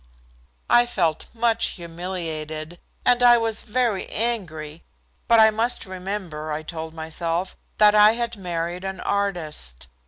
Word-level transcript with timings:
I 0.67 0.87
felt 0.87 1.27
much 1.31 1.77
humiliated, 1.77 2.79
and 3.05 3.21
I 3.21 3.37
was 3.37 3.61
very 3.61 4.07
angry, 4.09 4.81
but 5.27 5.39
I 5.39 5.51
must 5.51 5.85
remember, 5.85 6.51
I 6.51 6.63
told 6.63 6.95
myself, 6.95 7.55
that 7.77 7.93
I 7.93 8.13
had 8.13 8.35
married 8.35 8.83
an 8.83 8.99
artist. 8.99 9.85